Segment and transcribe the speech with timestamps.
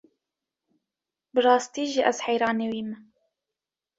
[1.33, 2.97] Bi rastî jî ez heyranê wî me.